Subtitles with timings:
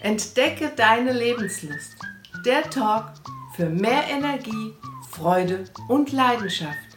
[0.00, 1.96] Entdecke deine Lebenslust.
[2.46, 3.12] Der Talk
[3.56, 4.72] für mehr Energie,
[5.10, 6.96] Freude und Leidenschaft.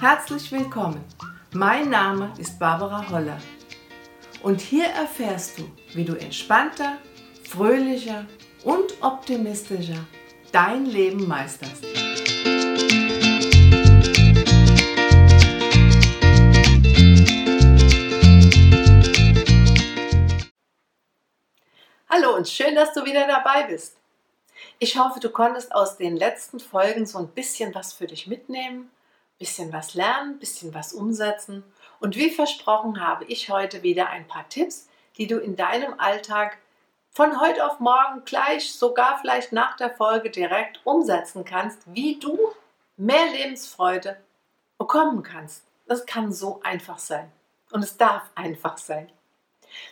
[0.00, 1.04] Herzlich willkommen.
[1.52, 3.38] Mein Name ist Barbara Holler.
[4.42, 6.98] Und hier erfährst du, wie du entspannter,
[7.42, 8.24] fröhlicher
[8.64, 10.06] und optimistischer
[10.52, 11.84] dein Leben meisterst.
[22.18, 23.96] Hallo und schön, dass du wieder dabei bist.
[24.78, 28.90] Ich hoffe, du konntest aus den letzten Folgen so ein bisschen was für dich mitnehmen,
[29.38, 31.62] bisschen was lernen, bisschen was umsetzen.
[32.00, 36.58] Und wie versprochen habe ich heute wieder ein paar Tipps, die du in deinem Alltag
[37.12, 42.36] von heute auf morgen gleich, sogar vielleicht nach der Folge direkt umsetzen kannst, wie du
[42.96, 44.16] mehr Lebensfreude
[44.76, 45.62] bekommen kannst.
[45.86, 47.30] Das kann so einfach sein.
[47.70, 49.08] Und es darf einfach sein.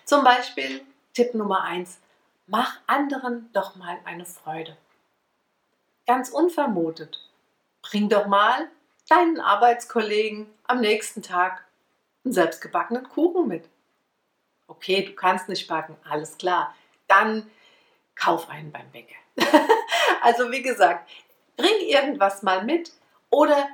[0.04, 0.84] Zum Beispiel
[1.14, 1.98] Tipp Nummer 1
[2.46, 4.76] mach anderen doch mal eine Freude.
[6.06, 7.20] Ganz unvermutet.
[7.82, 8.68] Bring doch mal
[9.08, 11.64] deinen Arbeitskollegen am nächsten Tag
[12.24, 13.68] einen selbstgebackenen Kuchen mit.
[14.68, 16.74] Okay, du kannst nicht backen, alles klar.
[17.06, 17.50] Dann
[18.14, 19.14] kauf einen beim Bäcker.
[20.22, 21.08] also wie gesagt,
[21.56, 22.92] bring irgendwas mal mit
[23.30, 23.68] oder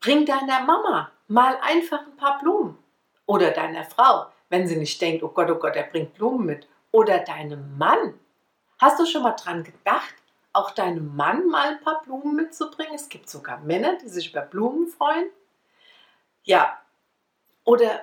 [0.00, 2.78] bring deiner Mama mal einfach ein paar Blumen
[3.26, 6.66] oder deiner Frau, wenn sie nicht denkt, oh Gott, oh Gott, er bringt Blumen mit
[6.98, 8.18] oder deinem Mann.
[8.80, 10.14] Hast du schon mal dran gedacht,
[10.52, 12.94] auch deinem Mann mal ein paar Blumen mitzubringen?
[12.94, 15.28] Es gibt sogar Männer, die sich über Blumen freuen.
[16.42, 16.76] Ja,
[17.62, 18.00] oder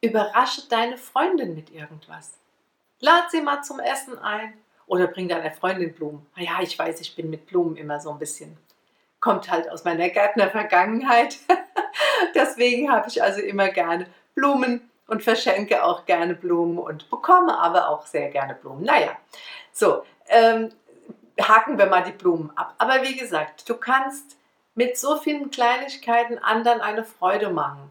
[0.00, 2.38] überrasche deine Freundin mit irgendwas.
[3.00, 4.54] Lad sie mal zum Essen ein
[4.86, 6.24] oder bring deiner Freundin Blumen.
[6.36, 8.56] Ja, ich weiß, ich bin mit Blumen immer so ein bisschen.
[9.18, 11.38] Kommt halt aus meiner Gärtner-Vergangenheit.
[12.36, 17.88] Deswegen habe ich also immer gerne Blumen und verschenke auch gerne Blumen und bekomme aber
[17.88, 18.84] auch sehr gerne Blumen.
[18.84, 19.18] Naja,
[19.72, 20.70] so, ähm,
[21.40, 22.74] haken wir mal die Blumen ab.
[22.78, 24.36] Aber wie gesagt, du kannst
[24.74, 27.90] mit so vielen Kleinigkeiten anderen eine Freude machen.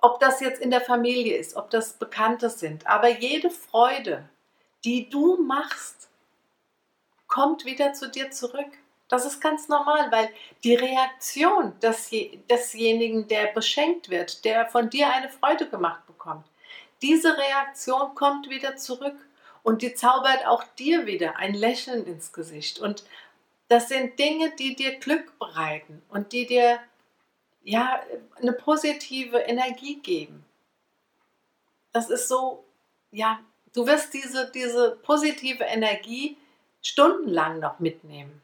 [0.00, 4.28] Ob das jetzt in der Familie ist, ob das Bekannte sind, aber jede Freude,
[4.84, 6.10] die du machst,
[7.26, 8.70] kommt wieder zu dir zurück.
[9.08, 10.30] Das ist ganz normal, weil
[10.64, 12.10] die Reaktion des,
[12.50, 16.44] desjenigen, der beschenkt wird, der von dir eine Freude gemacht bekommt,
[17.02, 19.16] diese Reaktion kommt wieder zurück
[19.62, 22.80] und die zaubert auch dir wieder ein Lächeln ins Gesicht.
[22.80, 23.04] Und
[23.68, 26.80] das sind Dinge, die dir Glück bereiten und die dir
[27.62, 28.00] ja
[28.40, 30.44] eine positive Energie geben.
[31.92, 32.64] Das ist so,
[33.10, 33.40] ja,
[33.72, 36.36] du wirst diese, diese positive Energie
[36.80, 38.40] stundenlang noch mitnehmen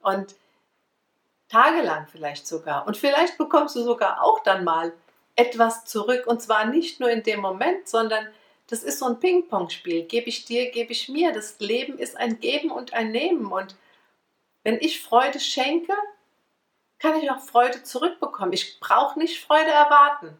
[0.00, 0.34] und
[1.48, 2.86] tagelang vielleicht sogar.
[2.86, 4.92] Und vielleicht bekommst du sogar auch dann mal
[5.36, 8.26] etwas zurück und zwar nicht nur in dem Moment, sondern
[8.68, 10.04] das ist so ein Ping-Pong-Spiel.
[10.04, 11.32] Gebe ich dir, gebe ich mir.
[11.32, 13.50] Das Leben ist ein Geben und ein Nehmen.
[13.50, 13.76] Und
[14.62, 15.94] wenn ich Freude schenke,
[16.98, 18.52] kann ich auch Freude zurückbekommen.
[18.52, 20.36] Ich brauche nicht Freude erwarten.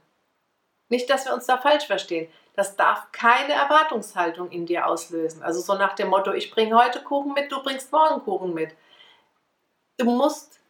[0.91, 2.31] Nicht, dass wir uns da falsch verstehen.
[2.55, 5.43] Das darf keine Erwartungshaltung in dir auslösen.
[5.43, 8.75] Also so nach dem Motto, ich bringe heute Kuchen mit, du bringst morgen Kuchen mit.
[9.99, 10.61] Du musst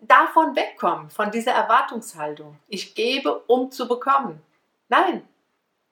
[0.00, 2.58] davon wegkommen, von dieser Erwartungshaltung.
[2.68, 4.42] Ich gebe, um zu bekommen.
[4.88, 5.26] Nein,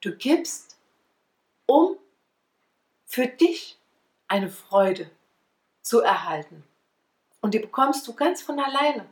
[0.01, 0.77] du gibst,
[1.67, 1.97] um
[3.07, 3.79] für dich
[4.27, 5.11] eine Freude
[5.83, 6.65] zu erhalten.
[7.41, 9.07] Und die bekommst du ganz von alleine.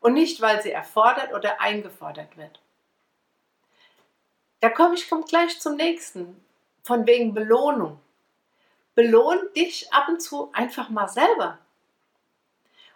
[0.00, 2.60] Und nicht, weil sie erfordert oder eingefordert wird.
[4.60, 6.42] Da komme ich komm gleich zum nächsten,
[6.84, 8.00] von wegen Belohnung
[9.00, 11.56] belohn dich ab und zu einfach mal selber.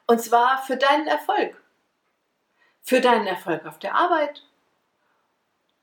[0.06, 1.59] Und zwar für deinen Erfolg.
[2.82, 4.43] Für deinen Erfolg auf der Arbeit.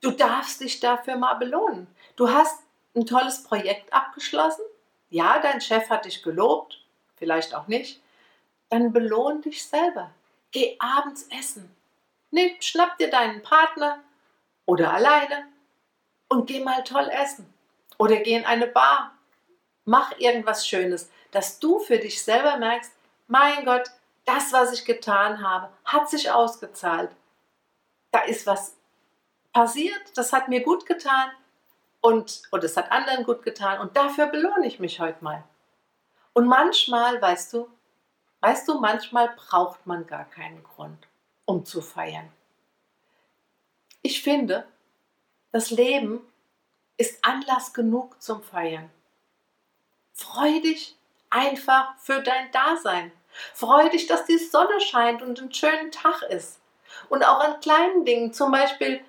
[0.00, 1.88] Du darfst dich dafür mal belohnen.
[2.14, 2.62] Du hast
[2.94, 4.64] ein tolles Projekt abgeschlossen.
[5.10, 6.80] Ja, dein Chef hat dich gelobt,
[7.16, 8.00] vielleicht auch nicht.
[8.68, 10.12] Dann belohn dich selber.
[10.52, 11.68] Geh abends essen.
[12.30, 13.98] Nee, schnapp dir deinen Partner
[14.66, 15.48] oder alleine
[16.28, 17.52] und geh mal toll essen.
[17.98, 19.18] Oder geh in eine Bar
[19.84, 22.92] Mach irgendwas Schönes, dass du für dich selber merkst,
[23.26, 23.90] mein Gott,
[24.24, 27.10] das, was ich getan habe, hat sich ausgezahlt.
[28.10, 28.76] Da ist was
[29.52, 31.30] passiert, das hat mir gut getan
[32.00, 35.42] und, und es hat anderen gut getan und dafür belohne ich mich heute mal.
[36.32, 37.68] Und manchmal, weißt du,
[38.40, 41.06] weißt du, manchmal braucht man gar keinen Grund,
[41.44, 42.30] um zu feiern.
[44.02, 44.66] Ich finde,
[45.52, 46.20] das Leben
[46.96, 48.90] ist Anlass genug zum Feiern.
[50.12, 50.96] Freu dich
[51.30, 53.12] einfach für dein Dasein.
[53.54, 56.60] Freu dich, dass die Sonne scheint und ein schöner Tag ist.
[57.08, 59.02] Und auch an kleinen Dingen, zum Beispiel,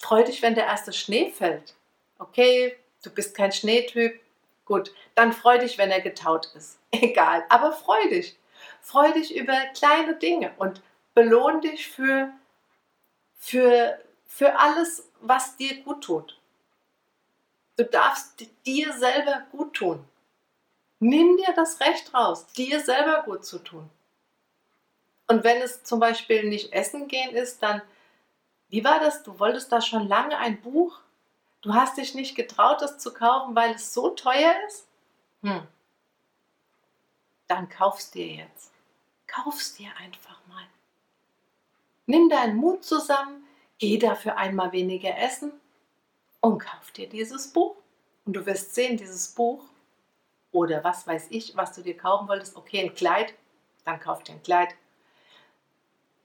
[0.00, 1.74] Freu dich, wenn der erste Schnee fällt.
[2.18, 4.20] Okay, du bist kein Schneetyp.
[4.64, 6.78] Gut, dann freu dich, wenn er getaut ist.
[6.92, 8.38] Egal, aber freu dich.
[8.80, 10.80] Freu dich über kleine Dinge und
[11.14, 12.32] belohn dich für,
[13.36, 16.38] für, für alles, was dir gut tut.
[17.76, 20.04] Du darfst dir selber gut tun.
[21.04, 23.90] Nimm dir das Recht raus, dir selber gut zu tun.
[25.26, 27.82] Und wenn es zum Beispiel nicht essen gehen ist, dann,
[28.68, 29.24] wie war das?
[29.24, 31.00] Du wolltest da schon lange ein Buch?
[31.60, 34.86] Du hast dich nicht getraut, das zu kaufen, weil es so teuer ist?
[35.42, 35.66] Hm.
[37.48, 38.70] Dann kaufst dir jetzt.
[39.26, 40.66] Kaufst dir einfach mal.
[42.06, 43.44] Nimm deinen Mut zusammen,
[43.78, 45.50] geh dafür einmal weniger essen
[46.40, 47.74] und kauf dir dieses Buch.
[48.24, 49.64] Und du wirst sehen, dieses Buch
[50.52, 53.34] oder was weiß ich, was du dir kaufen wolltest, okay, ein Kleid,
[53.84, 54.74] dann kauf dir ein Kleid.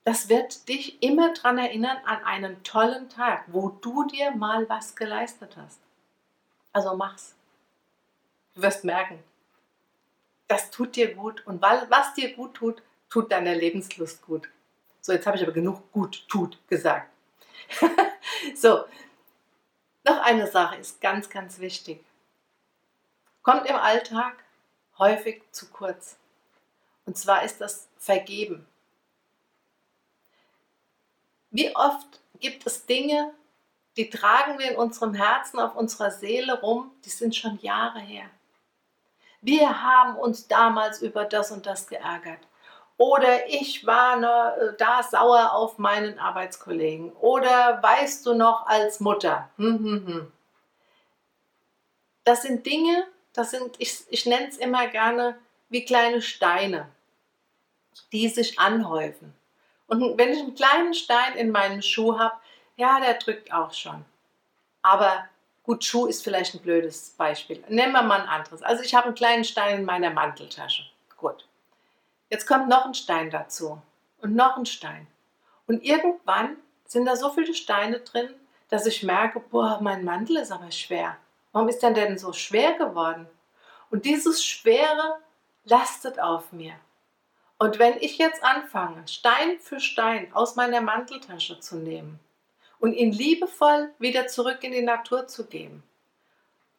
[0.03, 4.95] Das wird dich immer daran erinnern an einen tollen Tag, wo du dir mal was
[4.95, 5.79] geleistet hast.
[6.71, 7.35] Also mach's.
[8.55, 9.23] Du wirst merken,
[10.47, 14.49] das tut dir gut und was dir gut tut, tut deiner Lebenslust gut.
[15.01, 17.09] So, jetzt habe ich aber genug gut tut gesagt.
[18.55, 18.85] so,
[20.05, 22.03] noch eine Sache ist ganz, ganz wichtig.
[23.47, 24.33] Kommt im Alltag
[24.99, 26.17] häufig zu kurz.
[27.05, 28.67] Und zwar ist das Vergeben.
[31.49, 33.31] Wie oft gibt es Dinge,
[33.95, 38.25] die tragen wir in unserem Herzen, auf unserer Seele rum, die sind schon Jahre her.
[39.39, 42.41] Wir haben uns damals über das und das geärgert.
[42.97, 47.13] Oder ich war ne, da sauer auf meinen Arbeitskollegen.
[47.13, 49.49] Oder weißt du noch als Mutter.
[49.55, 50.31] Hm, hm, hm.
[52.25, 55.37] Das sind Dinge, das sind, ich, ich nenne es immer gerne
[55.69, 56.89] wie kleine Steine,
[58.11, 59.31] die sich anhäufen.
[59.85, 62.35] Und wenn ich einen kleinen Stein in meinem Schuh habe,
[62.77, 64.03] ja, der drückt auch schon.
[64.81, 65.29] Aber
[65.63, 67.63] gut, Schuh ist vielleicht ein blödes Beispiel.
[67.69, 68.63] Nehmen wir mal ein anderes.
[68.63, 70.83] Also ich habe einen kleinen Stein in meiner Manteltasche.
[71.15, 71.47] Gut.
[72.29, 73.79] Jetzt kommt noch ein Stein dazu
[74.19, 75.05] und noch ein Stein.
[75.67, 78.33] Und irgendwann sind da so viele Steine drin,
[78.69, 81.17] dass ich merke, boah, mein Mantel ist aber schwer.
[81.57, 83.27] Warum ist der denn so schwer geworden?
[83.89, 85.17] Und dieses Schwere
[85.63, 86.75] lastet auf mir.
[87.57, 92.19] Und wenn ich jetzt anfange, Stein für Stein aus meiner Manteltasche zu nehmen
[92.77, 95.81] und ihn liebevoll wieder zurück in die Natur zu geben,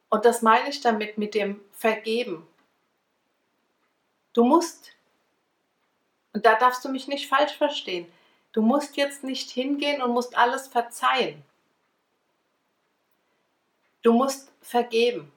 [0.07, 2.47] und das meine ich damit mit dem Vergeben.
[4.31, 4.93] Du musst
[6.31, 8.09] und da darfst du mich nicht falsch verstehen.
[8.53, 11.43] Du musst jetzt nicht hingehen und musst alles verzeihen.
[14.01, 15.31] Du musst vergeben.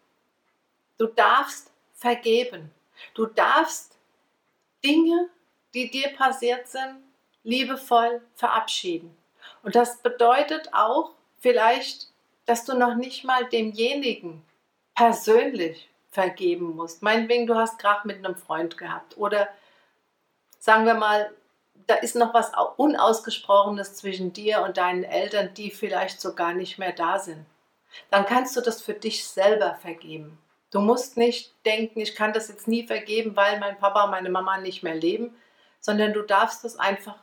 [0.99, 2.71] Du darfst vergeben.
[3.15, 3.97] Du darfst
[4.85, 5.29] Dinge,
[5.75, 6.97] die dir passiert sind,
[7.43, 9.17] liebevoll verabschieden.
[9.63, 12.09] Und das bedeutet auch vielleicht,
[12.47, 14.45] dass du noch nicht mal demjenigen
[14.95, 17.03] persönlich vergeben musst.
[17.03, 19.49] Meinetwegen, du hast gerade mit einem Freund gehabt oder
[20.59, 21.33] sagen wir mal,
[21.87, 26.79] da ist noch was Unausgesprochenes zwischen dir und deinen Eltern, die vielleicht so gar nicht
[26.79, 27.45] mehr da sind.
[28.11, 30.39] Dann kannst du das für dich selber vergeben.
[30.71, 34.31] Du musst nicht denken, ich kann das jetzt nie vergeben, weil mein Papa und meine
[34.31, 35.37] Mama nicht mehr leben,
[35.81, 37.19] sondern du darfst es einfach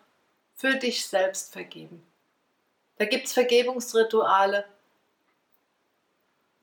[0.56, 2.06] für dich selbst vergeben.
[2.98, 4.66] Da gibt es Vergebungsrituale.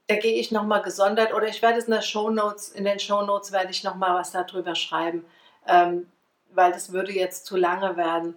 [0.06, 3.51] Da gehe ich nochmal gesondert oder ich werde es in, der Shownotes, in den Shownotes
[3.51, 5.25] werde ich nochmal was darüber schreiben.
[5.67, 6.13] Ähm,
[6.51, 8.36] weil das würde jetzt zu lange werden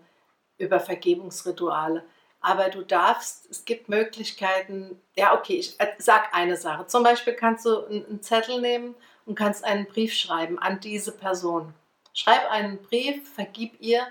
[0.58, 2.04] über Vergebungsrituale.
[2.41, 6.88] Aber du darfst, es gibt Möglichkeiten, ja okay, ich äh, sag eine Sache.
[6.88, 11.74] Zum Beispiel kannst du einen Zettel nehmen und kannst einen Brief schreiben an diese Person.
[12.13, 14.08] Schreib einen Brief, vergib ihr,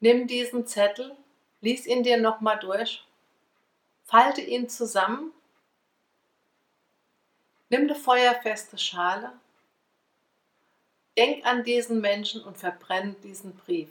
[0.00, 1.16] nimm diesen Zettel,
[1.60, 3.06] lies ihn dir nochmal durch,
[4.04, 5.32] falte ihn zusammen,
[7.70, 9.32] nimm eine feuerfeste Schale
[11.16, 13.88] Denk an diesen Menschen und verbrenn diesen Brief.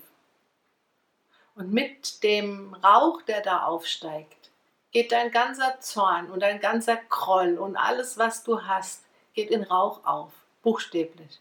[1.56, 4.50] Und mit dem Rauch, der da aufsteigt,
[4.92, 9.64] geht dein ganzer Zorn und dein ganzer Groll und alles, was du hast, geht in
[9.64, 10.32] Rauch auf,
[10.62, 11.40] buchstäblich.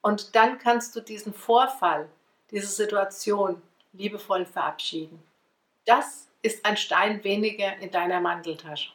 [0.00, 2.08] Und dann kannst du diesen Vorfall,
[2.50, 5.22] diese Situation liebevoll verabschieden.
[5.84, 8.92] Das ist ein Stein weniger in deiner Manteltasche.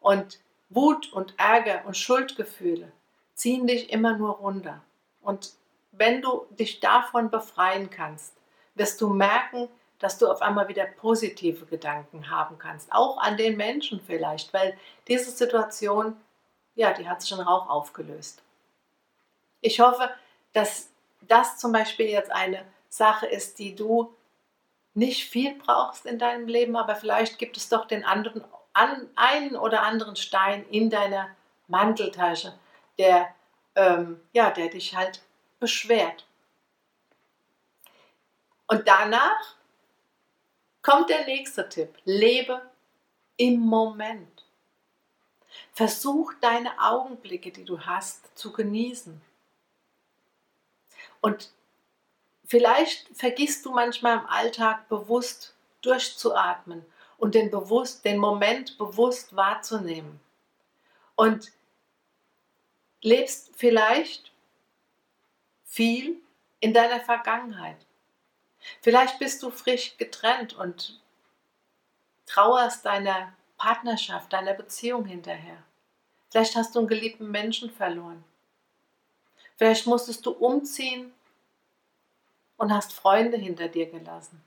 [0.00, 2.90] Und Wut und Ärger und Schuldgefühle,
[3.34, 4.82] ziehen dich immer nur runter.
[5.20, 5.52] Und
[5.92, 8.34] wenn du dich davon befreien kannst,
[8.74, 12.92] wirst du merken, dass du auf einmal wieder positive Gedanken haben kannst.
[12.92, 14.76] Auch an den Menschen vielleicht, weil
[15.06, 16.16] diese Situation,
[16.74, 18.42] ja, die hat sich in Rauch aufgelöst.
[19.60, 20.10] Ich hoffe,
[20.52, 20.88] dass
[21.22, 24.12] das zum Beispiel jetzt eine Sache ist, die du
[24.94, 29.56] nicht viel brauchst in deinem Leben, aber vielleicht gibt es doch den anderen, an, einen
[29.56, 31.28] oder anderen Stein in deiner
[31.68, 32.58] Manteltasche,
[32.98, 33.28] der,
[33.76, 35.22] ähm, ja, der dich halt
[35.60, 36.26] beschwert.
[38.72, 39.56] Und danach
[40.80, 41.94] kommt der nächste Tipp.
[42.04, 42.62] Lebe
[43.36, 44.46] im Moment.
[45.74, 49.20] Versuch deine Augenblicke, die du hast, zu genießen.
[51.20, 51.52] Und
[52.46, 56.82] vielleicht vergisst du manchmal im Alltag bewusst durchzuatmen
[57.18, 60.18] und den, bewusst, den Moment bewusst wahrzunehmen.
[61.14, 61.52] Und
[63.02, 64.32] lebst vielleicht
[65.62, 66.22] viel
[66.60, 67.76] in deiner Vergangenheit.
[68.80, 71.00] Vielleicht bist du frisch getrennt und
[72.26, 75.62] trauerst deiner Partnerschaft, deiner Beziehung hinterher.
[76.30, 78.24] Vielleicht hast du einen geliebten Menschen verloren.
[79.56, 81.12] Vielleicht musstest du umziehen
[82.56, 84.42] und hast Freunde hinter dir gelassen.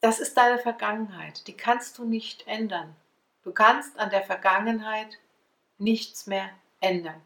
[0.00, 2.94] Das ist deine Vergangenheit, die kannst du nicht ändern.
[3.42, 5.18] Du kannst an der Vergangenheit
[5.78, 7.20] nichts mehr ändern.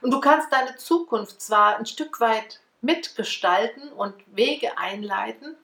[0.00, 5.56] Und du kannst deine Zukunft zwar ein Stück weit mitgestalten und Wege einleiten,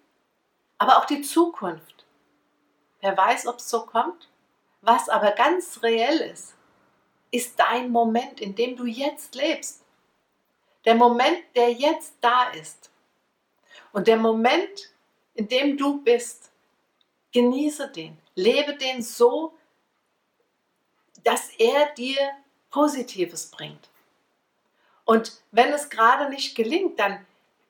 [0.78, 1.98] aber auch die Zukunft
[3.00, 4.28] Wer weiß, ob es so kommt?
[4.80, 6.54] Was aber ganz reell ist,
[7.30, 9.84] ist dein Moment, in dem du jetzt lebst.
[10.84, 12.90] Der Moment, der jetzt da ist.
[13.92, 14.92] Und der Moment,
[15.34, 16.50] in dem du bist,
[17.32, 18.18] genieße den.
[18.34, 19.54] Lebe den so,
[21.24, 22.18] dass er dir
[22.70, 23.88] Positives bringt.
[25.08, 27.24] Und wenn es gerade nicht gelingt, dann,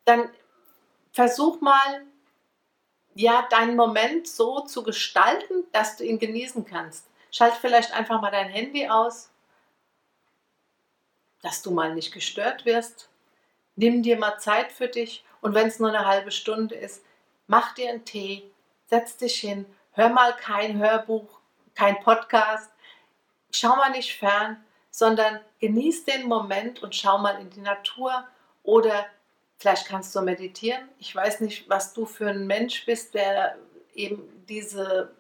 [0.05, 0.29] dann
[1.13, 2.05] versuch mal
[3.15, 7.07] ja, deinen Moment so zu gestalten, dass du ihn genießen kannst.
[7.31, 9.31] Schalt vielleicht einfach mal dein Handy aus,
[11.41, 13.09] dass du mal nicht gestört wirst.
[13.77, 17.05] Nimm dir mal Zeit für dich und wenn es nur eine halbe Stunde ist,
[17.47, 18.51] mach dir einen Tee,
[18.87, 21.39] setz dich hin, hör mal kein Hörbuch,
[21.77, 22.69] kein Podcast,
[23.53, 24.65] schau mal nicht fern,
[24.99, 28.27] sondern genieß den Moment und schau mal in die Natur
[28.63, 29.07] oder
[29.59, 30.89] Vielleicht kannst du meditieren.
[31.01, 33.59] Ich weiß nicht, was du für ein Mensch bist, der
[33.93, 35.13] eben diese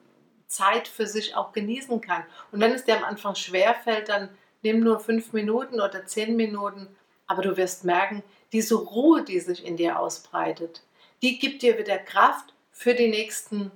[0.47, 2.23] Zeit für sich auch genießen kann.
[2.53, 4.29] Und wenn es dir am Anfang schwer fällt, dann
[4.63, 6.87] nimm nur fünf Minuten oder zehn Minuten.
[7.27, 10.83] Aber du wirst merken, diese Ruhe, die sich in dir ausbreitet,
[11.21, 13.73] die gibt dir wieder Kraft für die nächsten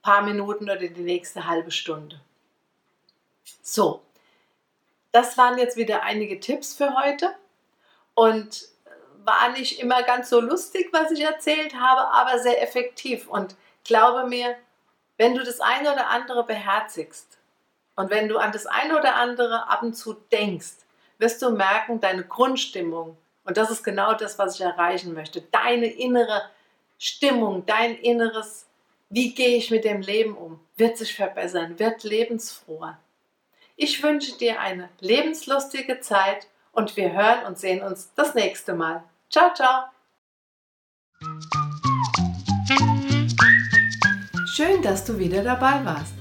[0.00, 2.20] paar Minuten oder die nächste halbe Stunde.
[3.62, 4.00] So,
[5.14, 7.32] das waren jetzt wieder einige Tipps für heute.
[8.14, 8.68] Und
[9.24, 13.28] war nicht immer ganz so lustig, was ich erzählt habe, aber sehr effektiv.
[13.28, 14.56] Und glaube mir,
[15.16, 17.38] wenn du das eine oder andere beherzigst
[17.96, 20.78] und wenn du an das eine oder andere ab und zu denkst,
[21.18, 25.86] wirst du merken, deine Grundstimmung, und das ist genau das, was ich erreichen möchte, deine
[25.86, 26.42] innere
[26.98, 28.66] Stimmung, dein inneres,
[29.10, 32.98] wie gehe ich mit dem Leben um, wird sich verbessern, wird lebensfroher.
[33.76, 39.02] Ich wünsche dir eine lebenslustige Zeit und wir hören und sehen uns das nächste Mal.
[39.28, 39.86] Ciao, ciao.
[44.54, 46.14] Schön, dass du wieder dabei warst.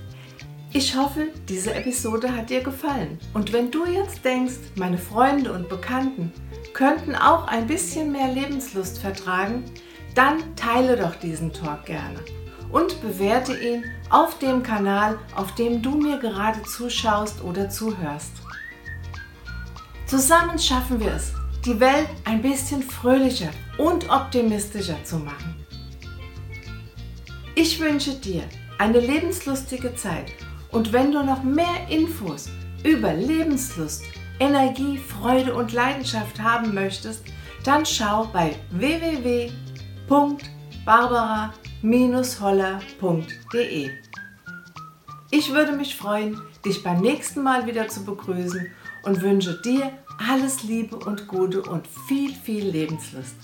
[0.74, 3.19] Ich hoffe, diese Episode hat dir gefallen.
[3.36, 6.33] Und wenn du jetzt denkst, meine Freunde und Bekannten
[6.74, 9.63] könnten auch ein bisschen mehr Lebenslust vertragen,
[10.15, 12.19] dann teile doch diesen Talk gerne
[12.74, 18.32] und bewerte ihn auf dem Kanal, auf dem du mir gerade zuschaust oder zuhörst.
[20.08, 21.34] Zusammen schaffen wir es,
[21.65, 25.56] die Welt ein bisschen fröhlicher und optimistischer zu machen.
[27.56, 28.44] Ich wünsche dir
[28.80, 30.34] eine lebenslustige Zeit
[30.72, 32.50] und wenn du noch mehr Infos
[32.84, 34.03] über Lebenslust,
[34.39, 37.24] Energie, Freude und Leidenschaft haben möchtest,
[37.63, 38.56] dann schau bei
[41.84, 43.92] www.barbara-holler.de.
[45.32, 48.72] Ich würde mich freuen, dich beim nächsten Mal wieder zu begrüßen
[49.04, 49.92] und wünsche dir
[50.30, 53.36] alles Liebe und Gute und viel, viel Lebenslust.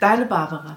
[0.00, 0.74] Deine Barbara.